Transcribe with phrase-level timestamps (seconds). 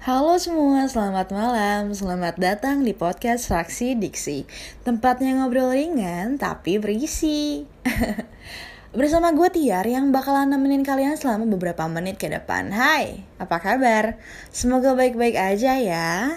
[0.00, 1.92] Halo semua, selamat malam.
[1.92, 4.48] Selamat datang di podcast Fraksi Diksi.
[4.80, 7.68] Tempatnya ngobrol ringan tapi berisi.
[8.96, 12.72] Bersama gue Tiar yang bakalan nemenin kalian selama beberapa menit ke depan.
[12.72, 14.16] Hai, apa kabar?
[14.48, 16.32] Semoga baik-baik aja ya.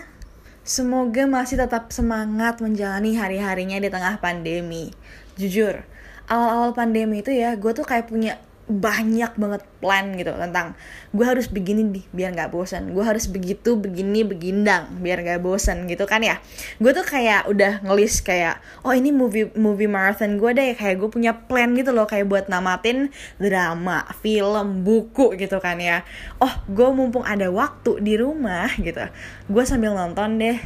[0.67, 4.91] Semoga masih tetap semangat menjalani hari-harinya di tengah pandemi.
[5.39, 5.87] Jujur,
[6.27, 10.79] awal-awal pandemi itu ya, gue tuh kayak punya banyak banget plan gitu tentang
[11.11, 15.85] gue harus begini nih biar nggak bosan gue harus begitu begini begindang biar nggak bosan
[15.91, 16.39] gitu kan ya.
[16.79, 20.71] Gue tuh kayak udah ngelis kayak oh ini movie movie marathon gue deh.
[20.77, 26.07] Kayak gue punya plan gitu loh kayak buat namatin drama film buku gitu kan ya.
[26.39, 29.03] Oh gue mumpung ada waktu di rumah gitu.
[29.49, 30.57] Gue sambil nonton deh.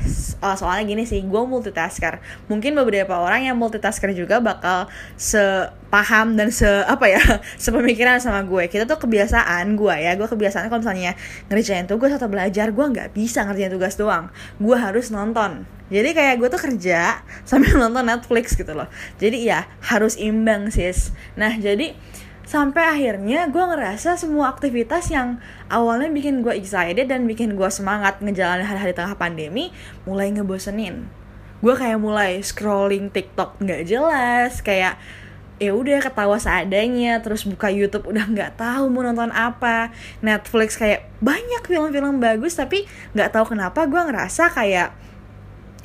[0.44, 2.20] Oh, soalnya gini sih gue multitasker.
[2.52, 4.86] Mungkin beberapa orang yang multitasker juga bakal
[5.18, 7.22] sepaham dan se apa ya
[7.64, 8.70] sepemikiran sama gue.
[8.70, 11.16] Kita tuh kebiasaan gue ya gue kebiasaan kalau misalnya
[11.48, 14.28] ngerjain tugas atau belajar gue nggak bisa ngerjain tugas doang.
[14.60, 15.64] Gue harus nonton.
[15.88, 18.92] Jadi kayak gue tuh kerja sambil nonton Netflix gitu loh.
[19.16, 21.16] Jadi ya harus imbang sis.
[21.40, 21.96] Nah jadi
[22.48, 28.24] sampai akhirnya gue ngerasa semua aktivitas yang awalnya bikin gue excited dan bikin gue semangat
[28.24, 29.72] ngejalanin hari-hari tengah pandemi
[30.04, 31.08] mulai ngebosenin.
[31.60, 34.96] Gue kayak mulai scrolling TikTok nggak jelas kayak
[35.58, 39.90] ya udah ketawa seadanya terus buka YouTube udah nggak tahu mau nonton apa.
[40.22, 42.86] Netflix kayak banyak film-film bagus tapi
[43.18, 44.94] nggak tahu kenapa gue ngerasa kayak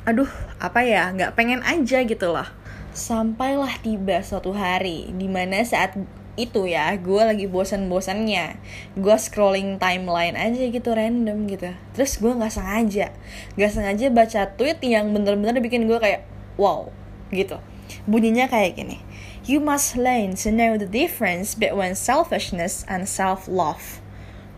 [0.05, 0.29] aduh
[0.61, 2.45] apa ya nggak pengen aja gitu loh.
[2.93, 5.97] Sampailah tiba suatu hari di mana saat
[6.33, 8.57] itu ya gue lagi bosan-bosannya
[8.97, 11.73] gue scrolling timeline aja gitu random gitu.
[11.97, 13.09] Terus gue nggak sengaja
[13.57, 16.29] nggak sengaja baca tweet yang bener-bener bikin gue kayak
[16.61, 16.93] wow
[17.33, 17.57] gitu.
[18.05, 19.12] Bunyinya kayak gini
[19.43, 23.99] You must learn to know the difference between selfishness and self-love.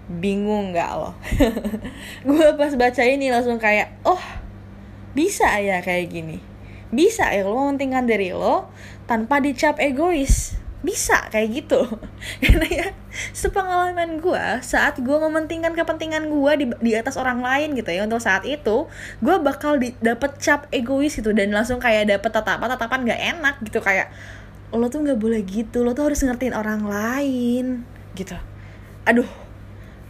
[0.06, 1.18] Bingung gak lo?
[2.30, 4.22] gue pas baca ini langsung kayak, oh
[5.18, 6.38] bisa ya kayak gini.
[6.94, 8.70] Bisa ya lo mementingkan diri lo
[9.10, 10.54] tanpa dicap egois.
[10.86, 11.82] Bisa kayak gitu.
[12.46, 12.88] Karena ya
[13.34, 18.22] sepengalaman gue saat gue mementingkan kepentingan gue di, di atas orang lain gitu ya untuk
[18.22, 18.86] saat itu
[19.18, 23.80] gue bakal dapet cap egois gitu dan langsung kayak dapet tatapan tatapan gak enak gitu
[23.80, 24.12] kayak
[24.74, 27.86] lo tuh nggak boleh gitu lo tuh harus ngertiin orang lain
[28.18, 28.38] gitu.
[29.06, 29.28] Aduh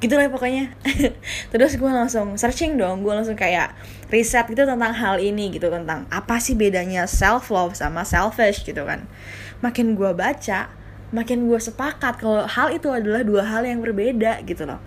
[0.03, 0.75] gitu lah pokoknya.
[1.51, 3.73] Terus gue langsung searching dong gue langsung kayak
[4.13, 8.85] riset gitu tentang hal ini gitu tentang apa sih bedanya self love sama selfish gitu
[8.85, 9.09] kan.
[9.63, 10.71] Makin gue baca
[11.13, 14.81] makin gue sepakat kalau hal itu adalah dua hal yang berbeda gitu loh.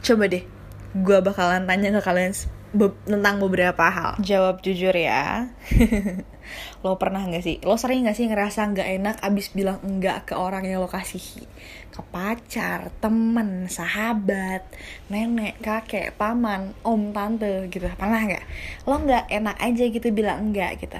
[0.00, 0.42] Coba deh
[0.90, 2.34] gue bakalan tanya ke kalian
[2.70, 4.22] be tentang beberapa hal.
[4.22, 5.50] Jawab jujur ya.
[6.84, 7.58] lo pernah gak sih?
[7.66, 11.46] Lo sering gak sih ngerasa gak enak abis bilang enggak ke orang yang lo kasihi?
[11.90, 14.62] Ke pacar, temen, sahabat,
[15.10, 17.90] nenek, kakek, paman, om, tante gitu.
[17.98, 18.44] Pernah gak?
[18.86, 20.98] Lo gak enak aja gitu bilang enggak gitu.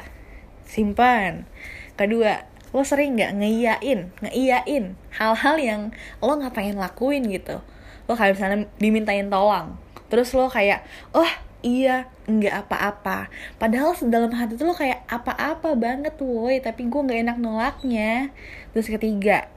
[0.67, 1.47] Simpan.
[1.95, 5.81] Kedua, lo sering gak ngeiyain, ngeiyain hal-hal yang
[6.19, 7.63] lo gak pengen lakuin gitu.
[8.11, 9.79] Lo kayak misalnya dimintain tolong.
[10.11, 10.83] Terus lo kayak,
[11.15, 13.29] oh iya nggak apa-apa.
[13.61, 18.35] Padahal dalam hati tuh lo kayak apa-apa banget woi tapi gue nggak enak nolaknya.
[18.73, 19.49] Terus ketiga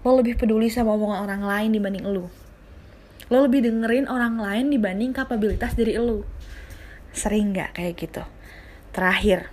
[0.00, 2.32] lo lebih peduli sama omongan orang lain dibanding lo.
[3.30, 6.26] Lo lebih dengerin orang lain dibanding kapabilitas diri lo.
[7.12, 8.22] Sering nggak kayak gitu?
[8.90, 9.50] Terakhir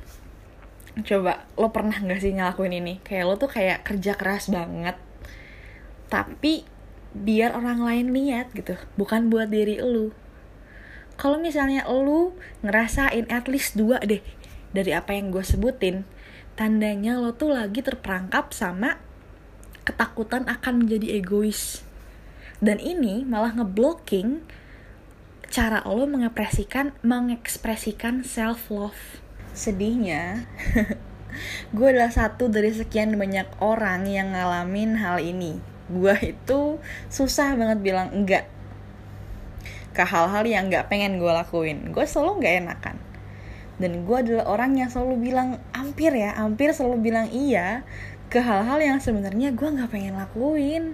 [0.97, 2.97] coba lo pernah nggak sih ngelakuin ini?
[3.05, 4.97] Kayak lo tuh kayak kerja keras banget
[6.07, 6.63] tapi
[7.11, 10.11] biar orang lain lihat gitu bukan buat diri lo
[11.17, 14.21] kalau misalnya lu ngerasain at least dua deh
[14.71, 16.05] dari apa yang gue sebutin
[16.53, 19.01] tandanya lo tuh lagi terperangkap sama
[19.81, 21.81] ketakutan akan menjadi egois.
[22.57, 24.45] Dan ini malah ngeblocking
[25.47, 29.23] cara lo mengekspresikan mengekspresikan self love
[29.55, 30.43] sedihnya
[31.75, 35.57] gue adalah satu dari sekian banyak orang yang ngalamin hal ini.
[35.87, 38.49] Gue itu susah banget bilang enggak
[39.97, 41.89] ke hal-hal yang nggak pengen gue lakuin.
[41.89, 42.95] Gue selalu nggak enakan.
[43.81, 47.81] Dan gue adalah orang yang selalu bilang hampir ya hampir selalu bilang iya
[48.29, 50.93] ke hal-hal yang sebenarnya gue nggak pengen lakuin.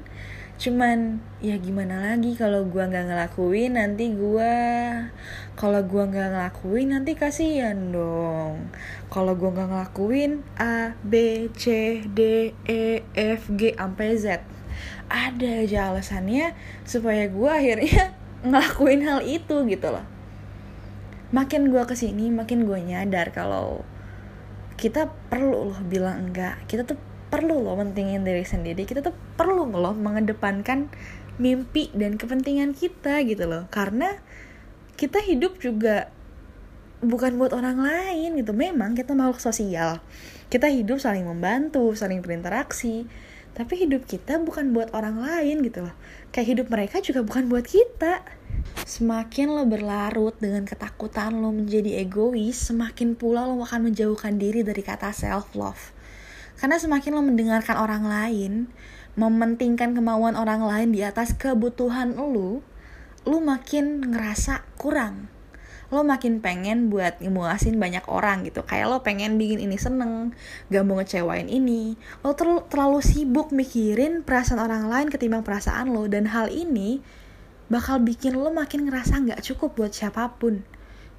[0.56, 4.56] Cuman ya gimana lagi kalau gue nggak ngelakuin nanti gue
[5.60, 8.72] kalau gue nggak ngelakuin nanti kasihan dong.
[9.12, 14.40] Kalau gue nggak ngelakuin a b c d e f g sampai z.
[15.12, 16.56] Ada aja alasannya
[16.88, 20.06] supaya gue akhirnya ngelakuin hal itu gitu loh.
[21.34, 23.82] Makin gue ke sini makin gue nyadar kalau
[24.78, 26.62] kita perlu loh bilang enggak.
[26.68, 27.00] Kita tuh
[27.34, 28.86] perlu loh mentingin diri sendiri.
[28.86, 30.92] Kita tuh perlu loh mengedepankan
[31.42, 33.66] mimpi dan kepentingan kita gitu loh.
[33.74, 34.14] Karena
[34.94, 36.14] kita hidup juga
[37.02, 38.54] bukan buat orang lain gitu.
[38.54, 40.04] Memang kita makhluk sosial.
[40.54, 43.10] Kita hidup saling membantu saling berinteraksi
[43.54, 45.96] tapi hidup kita bukan buat orang lain gitu loh.
[46.34, 48.26] Kayak hidup mereka juga bukan buat kita.
[48.86, 54.82] Semakin lo berlarut dengan ketakutan lo menjadi egois semakin pula lo akan menjauhkan diri dari
[54.82, 55.94] kata self love
[56.64, 58.72] karena semakin lo mendengarkan orang lain
[59.20, 62.64] mementingkan kemauan orang lain di atas kebutuhan lo
[63.28, 65.28] lo makin ngerasa kurang
[65.94, 68.66] lo makin pengen buat ngemuasin banyak orang gitu.
[68.66, 70.34] Kayak lo pengen bikin ini seneng
[70.74, 71.94] gak mau ngecewain ini.
[72.26, 76.10] Lo ter terlalu sibuk mikirin perasaan orang lain ketimbang perasaan lo.
[76.10, 77.00] Dan hal ini
[77.70, 80.66] bakal bikin lo makin ngerasa gak cukup buat siapa pun.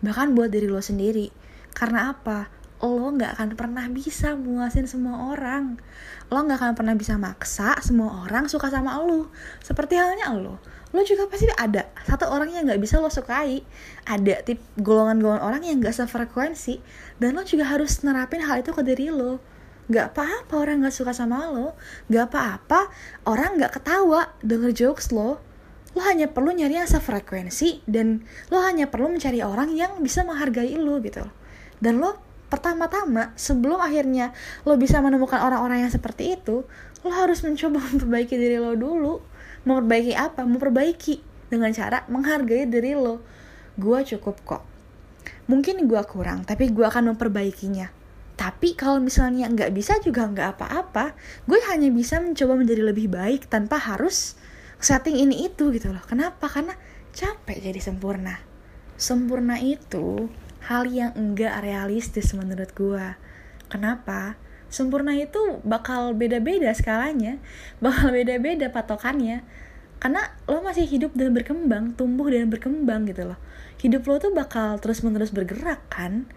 [0.03, 1.31] Bahkan buat diri lo sendiri.
[1.71, 2.51] Karena apa
[2.93, 5.81] lo gak akan pernah bisa muasin semua orang.
[6.29, 9.33] Lo gak akan pernah bisa maksa semua orang suka sama lo.
[9.65, 10.61] Seperti halnya lo.
[10.95, 13.67] Lo juga pasti ada satu orang yang nggak bisa lo sukai.
[14.07, 16.79] Ada tip golongan-golongan orang yang nggak sefrekuensi.
[17.19, 19.43] Dan lo juga harus nerapin hal itu ke diri lo.
[19.91, 21.75] Nggak apa-apa orang nggak suka sama lo.
[22.07, 22.81] Nggak apa-apa
[23.27, 25.43] orang nggak ketawa denger jokes lo.
[25.95, 28.23] Lo hanya perlu nyari yang sefrekuensi dan
[28.55, 31.27] lo hanya perlu mencari orang yang bisa menghargai lo gitu.
[31.83, 34.31] Dan lo pertama-tama sebelum akhirnya
[34.63, 36.63] lo bisa menemukan orang-orang yang seperti itu
[37.03, 39.19] lo harus mencoba memperbaiki diri lo dulu.
[39.67, 40.47] Memperbaiki apa?
[40.47, 41.19] Memperbaiki
[41.51, 43.19] dengan cara menghargai diri lo.
[43.75, 44.63] Gue cukup kok.
[45.51, 47.91] Mungkin gue kurang tapi gue akan memperbaikinya.
[48.39, 51.15] Tapi kalau misalnya nggak bisa juga nggak apa-apa
[51.47, 54.39] gue hanya bisa mencoba menjadi lebih baik tanpa harus
[54.79, 56.03] setting ini itu gitu loh.
[56.07, 56.47] Kenapa?
[56.47, 56.79] Karena
[57.11, 58.39] capek jadi sempurna.
[58.95, 60.31] Sempurna itu
[60.65, 63.07] hal yang enggak realistis menurut gue
[63.69, 64.39] kenapa?
[64.71, 67.43] Sempurna itu bakal beda-beda skalanya
[67.85, 69.43] bakal beda-beda patokannya.
[70.03, 73.39] Karena lo masih hidup dan berkembang tumbuh dan berkembang gitu loh.
[73.81, 76.29] Hidup lo tuh bakal terus-menerus bergerak kan?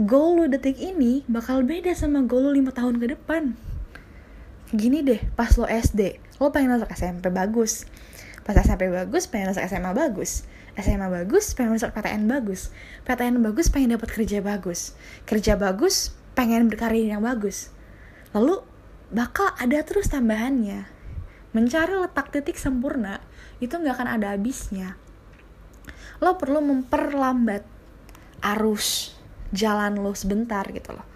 [0.00, 3.54] Goal lo detik ini bakal beda sama goal lo lima tahun ke depan.
[4.72, 7.86] Gini deh pas lo SD lo pengen masuk SMP bagus
[8.44, 10.44] pas SMP bagus pengen masuk SMA bagus.
[10.76, 12.68] SMA bagus pengen masuk PTN bagus.
[13.08, 14.92] PTN bagus pengen dapat kerja bagus.
[15.24, 17.72] Kerja bagus pengen berkarir yang bagus.
[18.36, 18.60] Lalu
[19.08, 20.84] bakal ada terus tambahannya.
[21.56, 23.24] Mencari letak titik sempurna
[23.64, 25.00] itu nggak akan ada habisnya.
[26.20, 27.64] Lo perlu memperlambat
[28.44, 29.16] arus
[29.54, 31.13] jalan lo sebentar gitu loh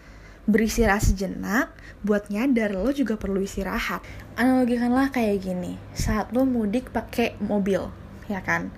[0.48, 1.68] beristirahat sejenak
[2.00, 4.00] buat nyadar lo juga perlu istirahat.
[4.40, 7.92] Analogikanlah kayak gini saat lo mudik pakai mobil
[8.32, 8.72] ya kan?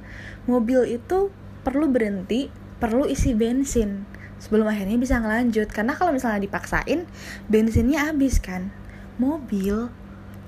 [0.51, 1.31] Mobil itu
[1.63, 2.51] perlu berhenti
[2.83, 4.03] perlu isi bensin
[4.43, 5.71] sebelum akhirnya bisa ngelanjut.
[5.71, 7.07] Karena kalau misalnya dipaksain
[7.47, 8.75] bensinnya habis kan?
[9.23, 9.95] Mobil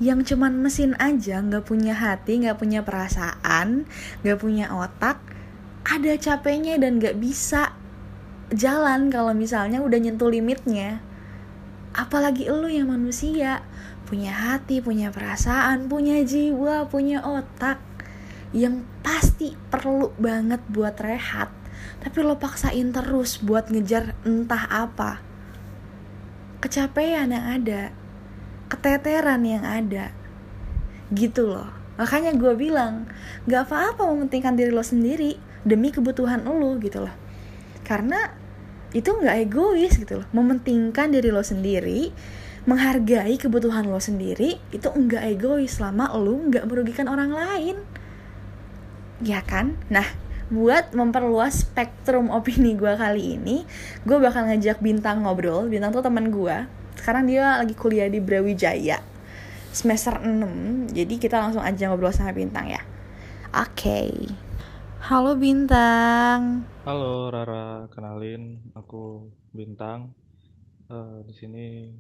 [0.03, 3.87] yang cuman mesin aja nggak punya hati nggak punya perasaan
[4.27, 5.23] nggak punya otak
[5.87, 7.71] ada capeknya dan nggak bisa
[8.51, 10.99] jalan kalau misalnya udah nyentuh limitnya
[11.97, 13.65] apalagi lu yang manusia.
[14.03, 17.81] Punya hati punya perasaan punya jiwa punya otak
[18.53, 21.49] yang pasti perlu banget buat rehat.
[22.05, 25.25] Tapi lo paksain terus buat ngejar entah apa.
[26.61, 27.83] Kecapean yang ada.
[28.69, 30.13] Keteteran yang ada.
[31.09, 31.73] Gitu loh.
[31.97, 33.09] Makanya gue bilang
[33.49, 37.15] gak apa-apa mementingkan diri lo sendiri demi kebutuhan lo gitu loh.
[37.87, 38.42] Karena
[38.93, 40.27] itu nggak egois gitu loh.
[40.33, 42.13] Mementingkan diri lo sendiri
[42.63, 47.77] menghargai kebutuhan lo sendiri itu enggak egois selama lo nggak merugikan orang lain.
[49.25, 49.75] Ya kan?
[49.91, 50.07] Nah
[50.53, 53.65] buat memperluas spektrum opini gue kali ini
[54.05, 55.67] gue bakal ngajak bintang ngobrol.
[55.67, 56.57] Bintang tuh teman gue
[57.01, 59.01] sekarang dia lagi kuliah di Brawijaya
[59.73, 62.85] semester 6 jadi kita langsung aja ngobrol sama bintang ya.
[63.53, 63.73] Oke.
[63.73, 64.52] okay.
[65.03, 66.63] Halo bintang.
[66.87, 67.91] Halo Rara.
[67.91, 70.15] Kenalin aku bintang.
[70.87, 71.91] Uh, di sini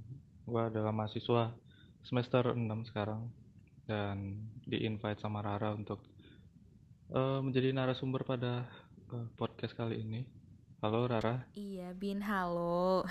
[0.47, 1.51] gue adalah mahasiswa
[2.07, 2.63] semester 6
[2.95, 3.27] sekarang.
[3.91, 5.99] Dan di invite sama Rara untuk
[7.11, 8.71] uh, menjadi narasumber pada
[9.11, 10.23] uh, podcast kali ini.
[10.83, 11.47] Halo Rara.
[11.55, 13.07] Iya Bin, halo.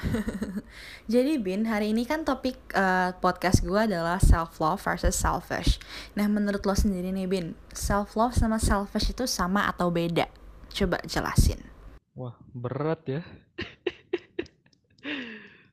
[1.14, 5.80] Jadi Bin, hari ini kan topik uh, podcast gue adalah self love versus selfish.
[6.20, 10.28] Nah menurut lo sendiri nih Bin, self love sama selfish itu sama atau beda?
[10.68, 11.64] Coba jelasin.
[12.12, 13.24] Wah berat ya.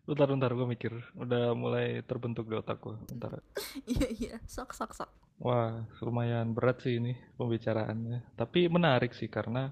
[0.07, 3.45] bentar bentar gue mikir udah mulai terbentuk di otak gue bentar
[3.93, 9.69] iya iya sok sok sok wah lumayan berat sih ini pembicaraannya tapi menarik sih karena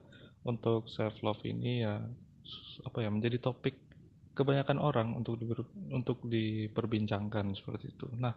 [0.46, 1.98] untuk self love ini ya
[2.86, 3.74] apa ya menjadi topik
[4.36, 5.48] kebanyakan orang untuk di,
[5.90, 8.06] untuk diperbincangkan seperti itu.
[8.14, 8.36] Nah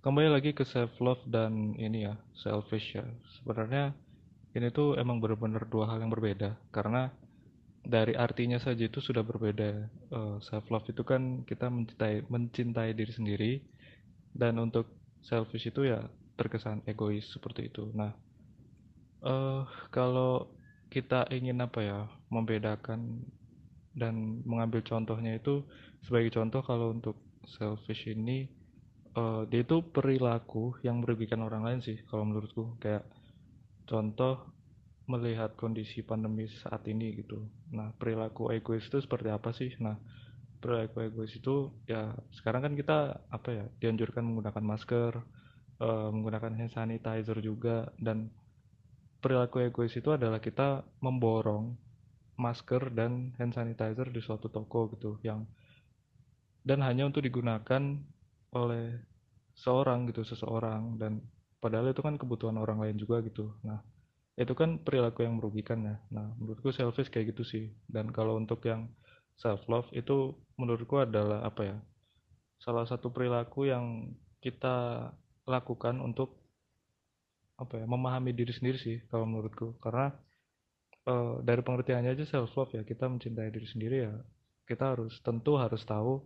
[0.00, 3.04] kembali lagi ke self love dan ini ya selfish ya.
[3.38, 3.92] Sebenarnya
[4.56, 6.56] ini tuh emang bener-bener dua hal yang berbeda.
[6.70, 7.10] Karena
[7.82, 9.68] dari artinya saja itu sudah berbeda.
[10.08, 13.52] Uh, self love itu kan kita mencintai mencintai diri sendiri.
[14.32, 14.86] Dan untuk
[15.26, 16.06] selfish itu ya
[16.38, 17.90] terkesan egois seperti itu.
[17.90, 18.14] Nah
[19.26, 20.57] uh, kalau
[20.88, 22.00] kita ingin apa ya
[22.32, 23.24] membedakan
[23.92, 25.64] dan mengambil contohnya itu
[26.06, 28.48] sebagai contoh kalau untuk selfish ini
[29.18, 32.78] uh, dia itu perilaku yang merugikan orang lain sih kalau menurutku.
[32.78, 33.08] Kayak
[33.88, 34.52] contoh
[35.08, 37.48] melihat kondisi pandemi saat ini gitu.
[37.72, 39.72] Nah perilaku egois itu seperti apa sih?
[39.80, 39.96] Nah
[40.60, 45.12] perilaku egois itu ya sekarang kan kita apa ya dianjurkan menggunakan masker
[45.80, 48.28] uh, menggunakan hand sanitizer juga dan
[49.18, 51.74] perilaku egois itu adalah kita memborong
[52.38, 55.42] masker dan hand sanitizer di suatu toko gitu yang
[56.62, 57.98] dan hanya untuk digunakan
[58.54, 58.86] oleh
[59.58, 61.00] seorang gitu seseorang.
[61.00, 61.24] Dan
[61.58, 63.56] padahal itu kan kebutuhan orang lain juga gitu.
[63.64, 63.82] Nah
[64.38, 65.96] itu kan perilaku yang merugikan ya.
[66.14, 67.64] Nah menurutku selfish kayak gitu sih.
[67.88, 68.86] Dan kalau untuk yang
[69.38, 71.78] self love itu menurutku adalah apa ya
[72.58, 74.10] salah satu perilaku yang
[74.42, 75.08] kita
[75.46, 76.42] lakukan untuk
[77.58, 79.76] apa ya memahami diri sendiri sih kalau menurutku.
[79.82, 80.14] Karena
[81.10, 84.14] uh, dari pengertiannya aja self love ya kita mencintai diri sendiri ya
[84.68, 86.20] kita harus tentu harus tahu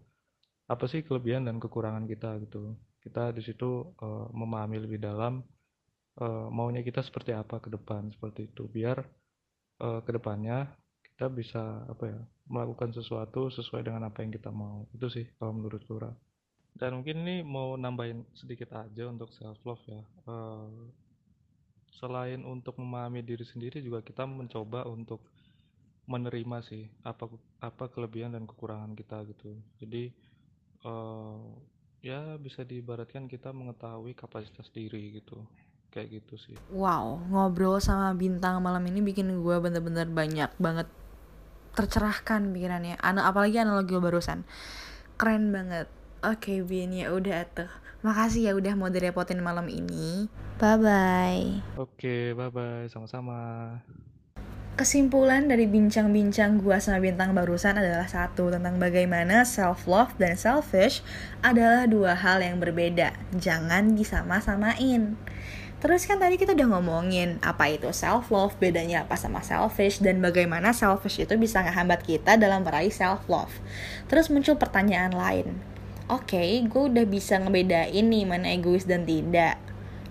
[0.67, 2.75] apa sih kelebihan dan kekurangan kita gitu.
[3.03, 5.43] Kita di situ uh, memahami lebih dalam
[6.19, 8.67] uh, maunya kita seperti apa ke depan seperti itu.
[8.67, 8.99] Biar
[9.83, 10.71] uh, ke depannya
[11.03, 12.21] kita bisa apa ya
[12.51, 14.87] melakukan sesuatu sesuai dengan apa yang kita mau.
[14.91, 16.11] Itu sih kalau menurut Lura.
[16.73, 20.03] Dan mungkin ini mau nambahin sedikit aja untuk self love ya.
[20.25, 20.89] Uh,
[21.93, 25.21] selain untuk memahami diri sendiri juga kita mencoba untuk
[26.09, 27.31] menerima sih apa
[27.63, 29.55] apa kelebihan dan kekurangan kita gitu.
[29.79, 30.11] Jadi
[30.83, 31.39] uh,
[32.03, 35.39] ya bisa diibaratkan kita mengetahui kapasitas diri gitu.
[35.93, 36.57] Kayak gitu sih.
[36.73, 40.89] Wow ngobrol sama bintang malam ini bikin gue bener-bener banyak banget
[41.77, 42.97] tercerahkan pikirannya.
[42.99, 44.49] Apalagi analogi barusan.
[45.21, 45.87] Keren banget.
[46.23, 50.27] Oke Bin ya udah tuh Makasih ya udah mau direpotin malam ini.
[50.59, 51.79] Bye-bye.
[51.79, 52.91] Oke, bye-bye.
[52.91, 53.79] Sama-sama.
[54.75, 61.05] Kesimpulan dari bincang-bincang gua sama bintang barusan adalah satu tentang bagaimana self-love dan selfish
[61.47, 63.15] adalah dua hal yang berbeda.
[63.39, 65.15] Jangan disama-samain.
[65.83, 70.71] Terus kan tadi kita udah ngomongin apa itu self-love, bedanya apa sama selfish, dan bagaimana
[70.71, 73.51] selfish itu bisa ngehambat kita dalam meraih self-love.
[74.07, 75.59] Terus muncul pertanyaan lain,
[76.13, 79.57] oke okay, gue udah bisa ngebedain nih mana egois dan tidak.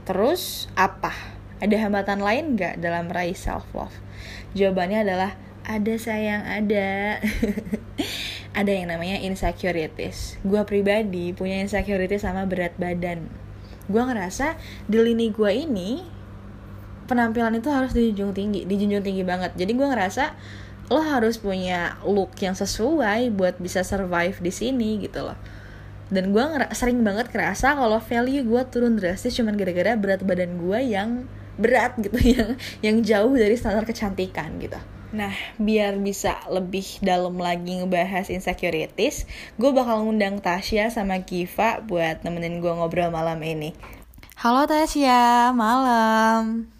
[0.09, 1.13] Terus apa?
[1.61, 3.93] Ada hambatan lain gak dalam meraih self love
[4.55, 5.31] jawabannya adalah
[5.61, 6.89] ada sayang ada.
[8.51, 10.35] Ada yang namanya insecurities.
[10.43, 13.31] Gue pribadi punya insecurity sama berat badan.
[13.87, 14.59] Gue ngerasa
[14.91, 16.03] di lini gue ini
[17.07, 19.55] penampilan itu harus dijunjung tinggi dijunjung tinggi banget.
[19.55, 20.35] Jadi gue ngerasa
[20.91, 25.39] lo harus punya look yang sesuai buat bisa survive di sini gitu loh
[26.11, 26.43] dan gue
[26.75, 31.09] sering banget kerasa kalau value gue turun drastis cuman gara-gara berat badan gue yang
[31.55, 32.49] berat gitu yang
[32.83, 34.77] yang jauh dari standar kecantikan gitu
[35.11, 39.27] Nah, biar bisa lebih dalam lagi ngebahas insecurities,
[39.59, 43.75] gue bakal ngundang Tasya sama Kiva buat nemenin gue ngobrol malam ini.
[44.39, 46.71] Halo Tasya, malam.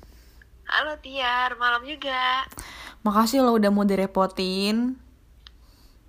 [0.63, 2.47] Halo Tiar, malam juga.
[3.03, 4.95] Makasih lo udah mau direpotin.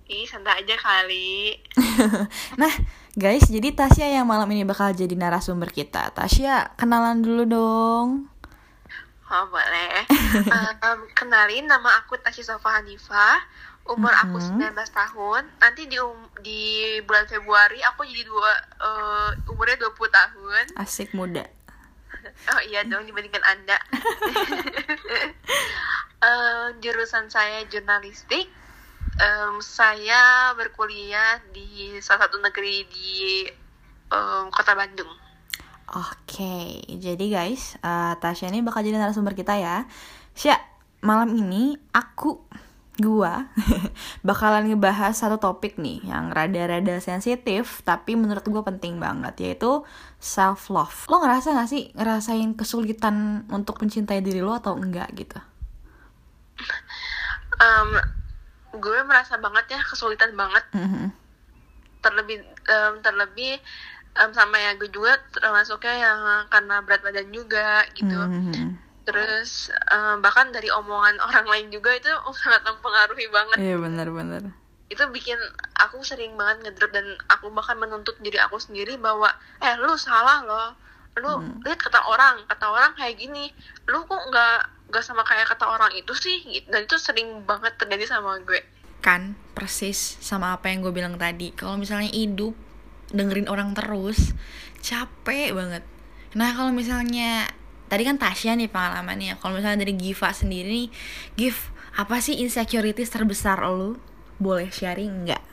[0.07, 1.59] Ih, santai aja kali.
[2.61, 2.71] nah,
[3.13, 6.09] Guys, jadi Tasya yang malam ini bakal jadi narasumber kita.
[6.17, 8.07] Tasya, kenalan dulu dong.
[9.29, 10.01] Oh, boleh.
[10.89, 13.37] um, kenalin, nama aku Tasya Sofa Hanifa.
[13.85, 14.65] Umur mm -hmm.
[14.65, 15.43] aku 19 tahun.
[15.61, 18.51] Nanti di um, di bulan Februari aku jadi dua
[18.81, 20.63] uh, umurnya 20 tahun.
[20.81, 21.45] Asik muda.
[22.23, 23.75] Oh iya dong dibandingkan Anda.
[26.23, 28.47] uh, jurusan saya jurnalistik
[29.19, 33.45] um, saya berkuliah di salah satu negeri di
[34.09, 35.09] um, kota Bandung.
[35.93, 36.69] Oke, okay.
[36.97, 39.85] jadi guys, uh, Tasya ini bakal jadi narasumber kita ya.
[40.33, 40.57] Sya,
[41.05, 42.41] malam ini aku
[42.97, 43.49] gua
[44.27, 49.85] bakalan ngebahas satu topik nih yang rada-rada sensitif tapi menurut gua penting banget yaitu
[50.17, 51.05] self love.
[51.13, 55.37] Lo ngerasa gak sih ngerasain kesulitan untuk mencintai diri lo atau enggak gitu?
[57.61, 58.01] Um,
[58.73, 61.07] gue merasa banget ya kesulitan banget mm-hmm.
[62.01, 63.61] terlebih um, terlebih
[64.17, 68.69] um, sama ya gue juga termasuknya yang karena berat badan juga gitu mm-hmm.
[69.05, 72.09] terus um, bahkan dari omongan orang lain juga itu
[72.41, 74.43] sangat mempengaruhi banget iya benar-benar
[74.91, 75.39] itu bikin
[75.81, 80.45] aku sering banget ngedrop dan aku bahkan menuntut diri aku sendiri bahwa eh lu salah
[80.45, 80.69] loh
[81.17, 81.65] lu hmm.
[81.65, 83.49] lihat kata orang kata orang kayak gini
[83.89, 84.59] lu kok nggak
[84.89, 86.67] gak sama kayak kata orang itu sih gitu.
[86.69, 88.61] dan itu sering banget terjadi sama gue.
[88.99, 91.51] Kan persis sama apa yang gue bilang tadi.
[91.53, 92.53] Kalau misalnya hidup
[93.13, 94.33] dengerin orang terus
[94.81, 95.83] capek banget.
[96.33, 97.47] Nah kalau misalnya
[97.87, 100.89] tadi kan Tasya nih pengalamannya kalau misalnya dari Giva sendiri nih
[101.37, 104.01] Giv apa sih insecurities terbesar lo
[104.41, 105.43] boleh sharing nggak?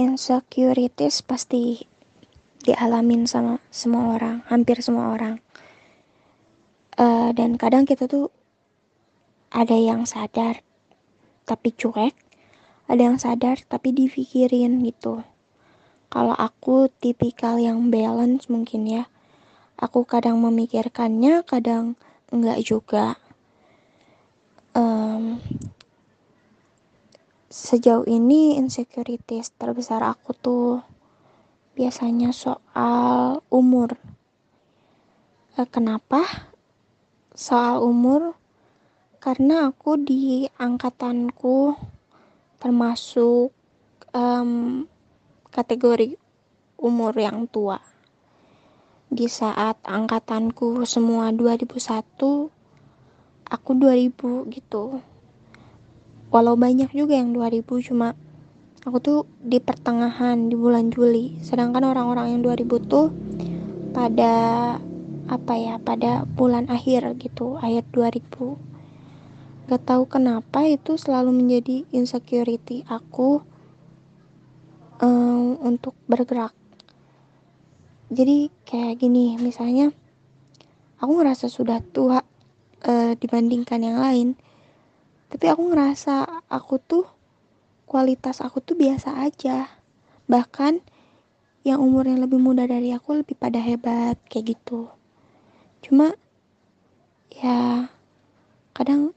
[0.00, 1.84] Insecurities pasti
[2.64, 5.36] dialamin sama semua orang hampir semua orang.
[6.96, 8.32] Uh, dan kadang kita tuh
[9.52, 10.64] ada yang sadar
[11.44, 12.16] tapi cuek.
[12.88, 15.20] Ada yang sadar tapi dipikirin gitu.
[16.08, 19.04] Kalau aku tipikal yang balance mungkin ya.
[19.76, 22.00] Aku kadang memikirkannya kadang
[22.32, 23.20] enggak juga.
[24.72, 25.36] Um,
[27.52, 30.80] sejauh ini insecurities terbesar aku tuh
[31.76, 34.00] biasanya soal umur.
[35.60, 36.24] Eh, kenapa?
[37.36, 38.36] Soal umur
[39.22, 41.78] karena aku di angkatanku
[42.58, 43.54] termasuk
[44.10, 44.82] um,
[45.54, 46.18] kategori
[46.74, 47.78] umur yang tua.
[49.06, 51.70] Di saat angkatanku semua 2001,
[53.46, 54.98] aku 2000 gitu.
[56.34, 57.62] Walau banyak juga yang 2000
[57.94, 58.18] cuma
[58.82, 61.38] aku tuh di pertengahan di bulan Juli.
[61.46, 63.14] Sedangkan orang-orang yang 2000 tuh
[63.94, 64.34] pada
[65.30, 68.71] apa ya, pada bulan akhir gitu, akhir 2000
[69.72, 73.40] gak tahu kenapa itu selalu menjadi insecurity aku
[75.00, 76.52] um, untuk bergerak.
[78.12, 79.88] Jadi kayak gini misalnya
[81.00, 82.20] aku ngerasa sudah tua
[82.84, 84.36] uh, dibandingkan yang lain
[85.32, 87.08] tapi aku ngerasa aku tuh
[87.88, 89.72] kualitas aku tuh biasa aja.
[90.28, 90.84] Bahkan
[91.64, 94.92] yang umurnya lebih muda dari aku lebih pada hebat kayak gitu.
[95.80, 96.12] Cuma
[97.32, 97.88] ya
[98.76, 99.16] kadang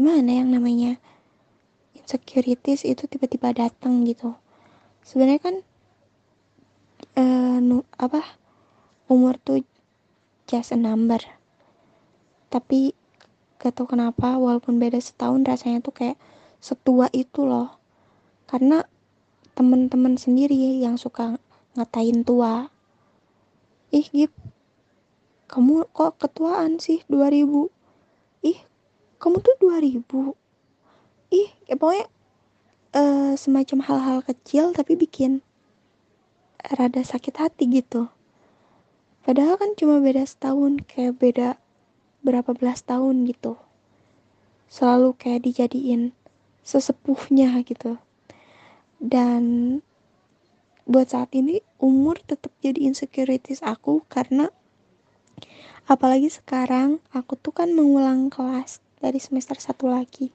[0.00, 0.96] gimana yang namanya?
[1.92, 4.32] Insecurities itu tiba-tiba datang gitu.
[5.04, 5.56] Sebenarnya kan
[7.20, 8.24] uh, apa
[9.12, 9.60] umur tuh
[10.48, 11.20] just a number.
[12.48, 12.96] Tapi
[13.60, 16.16] gak tau kenapa walaupun beda setahun rasanya tuh kayak
[16.64, 17.76] setua itu loh.
[18.48, 18.80] Karena
[19.52, 21.36] temen-temen sendiri yang suka
[21.76, 22.72] ngatain tua.
[23.92, 24.32] Ih Gip
[25.44, 27.79] kamu kok ketuaan sih 2000 ih
[29.20, 30.00] kamu tuh 2000
[31.30, 32.08] ih ya pokoknya
[32.96, 35.44] uh, semacam hal-hal kecil tapi bikin
[36.76, 38.10] rada sakit hati gitu.
[39.24, 41.48] Padahal kan cuma beda setahun kayak beda
[42.24, 43.56] berapa belas tahun gitu.
[44.72, 46.16] Selalu kayak dijadiin
[46.64, 48.00] sesepuhnya gitu.
[49.00, 49.80] Dan
[50.84, 54.50] buat saat ini umur tetap jadi insecurities aku karena
[55.86, 60.28] apalagi sekarang aku tuh kan mengulang kelas dari semester satu lagi.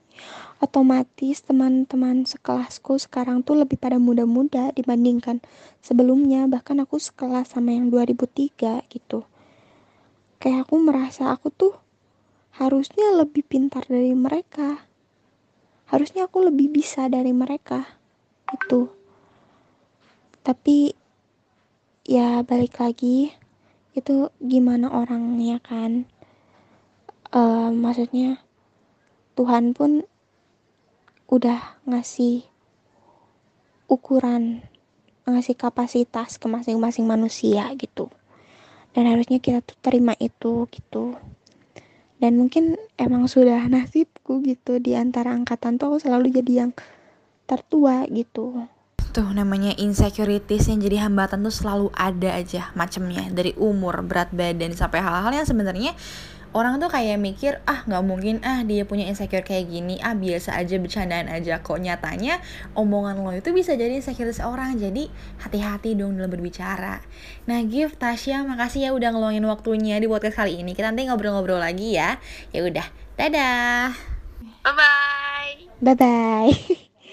[0.58, 5.39] Otomatis teman-teman sekelasku sekarang tuh lebih pada muda-muda dibandingkan
[5.86, 6.49] sebelumnya.
[6.49, 9.30] Bahkan aku sekelas sama yang 2003 gitu.
[10.41, 11.73] Kayak aku merasa aku tuh
[12.58, 14.84] harusnya lebih pintar dari mereka.
[15.86, 17.86] Harusnya aku lebih bisa dari mereka.
[18.49, 18.89] Itu.
[20.41, 20.93] Tapi
[22.06, 23.30] ya balik lagi
[23.93, 26.10] itu gimana orangnya kan.
[27.36, 28.44] Uh, maksudnya
[29.36, 30.08] Tuhan pun
[31.28, 32.48] udah ngasih
[33.91, 34.63] ukuran
[35.26, 38.13] ngasih kapasitas ke masing-masing manusia gitu.
[38.93, 41.17] Dan harusnya kita tuh terima itu gitu.
[42.15, 46.71] Dan mungkin emang sudah nasibku gitu di antara angkatan tuh aku selalu jadi yang
[47.43, 48.69] tertua gitu.
[49.12, 53.28] Tuh namanya insecurities yang jadi hambatan tuh selalu ada aja macemnya.
[53.32, 55.91] Dari umur berat badan sampai hal-hal yang sebenarnya
[56.55, 60.55] orang tuh kayak mikir ah nggak mungkin ah dia punya insecure kayak gini ah biasa
[60.55, 61.59] aja bercandaan aja.
[61.59, 62.39] Kok nyatanya
[62.79, 65.11] omongan lo itu bisa jadi insecure seorang jadi
[65.43, 67.03] hati-hati dong dalam berbicara.
[67.51, 70.71] Nah gift Tasya makasih ya udah ngeluangin waktunya di podcast kali ini.
[70.71, 72.23] Kita nanti ngobrol-ngobrol lagi ya.
[72.55, 72.87] Ya udah
[73.19, 73.91] dadah.
[74.63, 76.55] Bye bye bye bye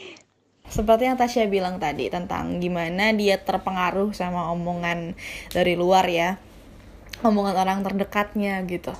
[0.72, 5.18] seperti yang Tasya bilang tadi tentang gimana dia terpengaruh sama omongan
[5.50, 6.38] dari luar ya.
[7.26, 8.94] Omongan orang terdekatnya gitu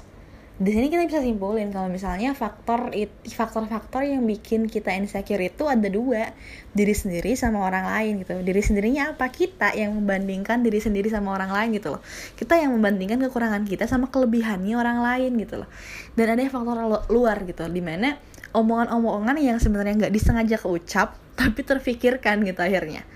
[0.61, 2.93] di sini kita bisa simpulin kalau misalnya faktor
[3.25, 6.37] faktor-faktor yang bikin kita insecure itu ada dua.
[6.77, 8.37] Diri sendiri sama orang lain gitu.
[8.45, 9.33] Diri sendirinya apa?
[9.33, 12.03] Kita yang membandingkan diri sendiri sama orang lain gitu loh.
[12.37, 15.69] Kita yang membandingkan kekurangan kita sama kelebihannya orang lain gitu loh.
[16.12, 18.21] Dan ada faktor luar gitu di mana
[18.53, 23.09] omongan-omongan yang sebenarnya nggak disengaja keucap tapi terfikirkan gitu akhirnya.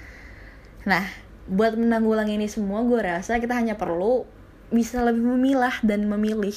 [0.88, 1.05] Nah
[1.46, 4.27] buat menanggulangi ini semua gue rasa kita hanya perlu
[4.66, 6.55] bisa lebih memilah dan memilih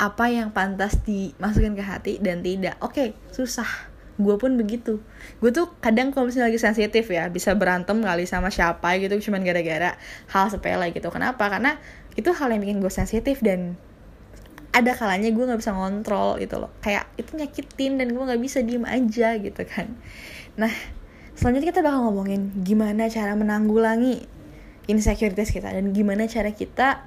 [0.00, 2.80] apa yang pantas dimasukin ke hati dan tidak.
[2.80, 3.68] Oke okay, susah.
[4.16, 5.04] Gue pun begitu.
[5.44, 9.44] Gue tuh kadang kalau misalnya lagi sensitif ya bisa berantem kali sama siapa gitu cuman
[9.44, 10.00] gara-gara
[10.32, 11.12] hal sepele gitu.
[11.12, 11.52] Kenapa?
[11.52, 11.76] Karena
[12.16, 13.76] itu hal yang bikin gue sensitif dan
[14.72, 16.72] ada kalanya gue nggak bisa ngontrol gitu loh.
[16.80, 19.92] Kayak itu nyakitin dan gue nggak bisa diem aja gitu kan.
[20.56, 20.72] Nah
[21.36, 24.24] selanjutnya kita bakal ngomongin gimana cara menanggulangi
[24.88, 27.04] insecurities kita dan gimana cara kita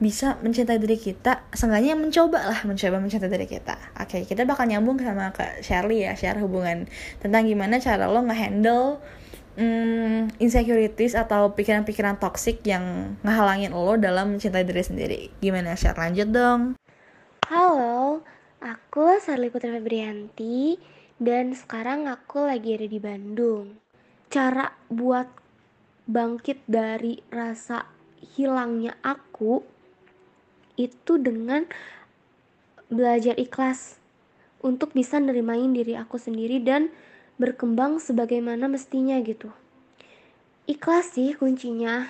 [0.00, 3.76] bisa mencintai diri kita seenggaknya mencoba lah mencoba mencintai diri kita.
[4.00, 6.88] Oke okay, kita bakal nyambung sama ke Shirley ya share hubungan
[7.20, 8.96] tentang gimana cara lo ngehandle
[9.60, 15.20] mm, insecurities atau pikiran-pikiran toxic yang ngehalangin lo dalam mencintai diri sendiri.
[15.44, 16.00] Gimana share?
[16.00, 16.80] Lanjut dong.
[17.52, 18.24] Halo
[18.64, 20.80] aku Shirley Putri Febrianti
[21.20, 23.76] dan sekarang aku lagi ada di Bandung.
[24.32, 25.28] Cara buat
[26.08, 27.84] bangkit dari rasa
[28.32, 29.79] hilangnya aku
[30.80, 31.68] itu dengan
[32.88, 34.00] belajar ikhlas
[34.64, 36.88] untuk bisa nerimain diri aku sendiri dan
[37.40, 39.52] berkembang sebagaimana mestinya gitu.
[40.68, 42.08] Ikhlas sih kuncinya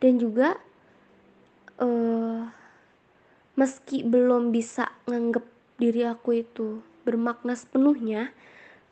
[0.00, 0.56] dan juga
[1.80, 2.48] uh,
[3.58, 5.44] meski belum bisa nganggep
[5.80, 8.30] diri aku itu bermakna sepenuhnya,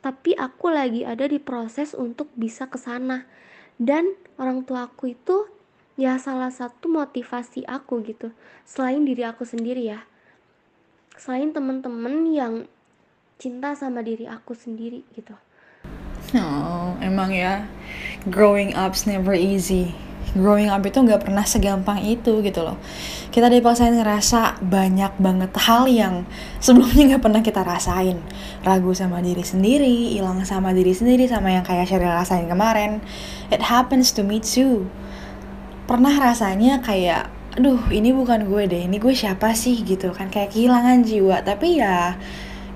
[0.01, 3.29] tapi aku lagi ada di proses untuk bisa ke sana.
[3.77, 5.45] Dan orang tua aku itu
[5.97, 8.29] ya salah satu motivasi aku gitu
[8.63, 10.05] selain diri aku sendiri ya.
[11.17, 12.53] Selain temen-temen yang
[13.41, 15.33] cinta sama diri aku sendiri gitu.
[16.37, 17.65] Oh emang ya.
[18.29, 19.97] Growing up's never easy.
[20.37, 22.77] Growing up itu nggak pernah segampang itu gitu loh.
[23.33, 26.29] Kita dipaksain ngerasa banyak banget hal yang
[26.61, 28.21] sebelumnya nggak pernah kita rasain.
[28.61, 33.01] Ragu sama diri sendiri hilang sama diri sendiri sama yang kayak Sheryl rasain kemarin.
[33.49, 34.85] It happens to me too
[35.87, 39.81] pernah rasanya kayak aduh ini bukan gue deh ini gue siapa sih?
[39.81, 41.41] gitu kan kayak kehilangan jiwa.
[41.41, 42.19] Tapi ya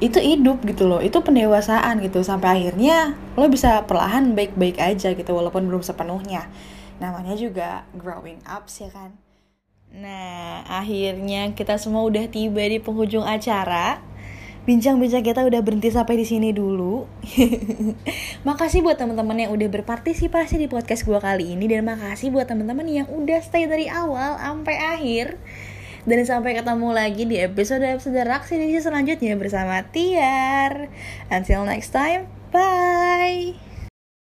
[0.02, 2.24] itu hidup gitu loh itu pendewasaan gitu.
[2.26, 6.50] Sampai akhirnya lo bisa perlahan baik-baik aja gitu walaupun belum sepenuhnya.
[6.98, 9.14] Namanya juga growing up sih kan?
[9.92, 14.00] Nah akhirnya kita semua udah tiba di penghujung acara
[14.62, 17.10] bincang-bincang kita udah berhenti sampai di sini dulu.
[18.48, 22.86] makasih buat teman-teman yang udah berpartisipasi di podcast gue kali ini dan makasih buat teman-teman
[22.86, 25.38] yang udah stay dari awal sampai akhir.
[26.02, 30.90] Dan sampai ketemu lagi di episode-episode Raksi selanjutnya bersama Tiar.
[31.30, 33.71] Until next time, bye!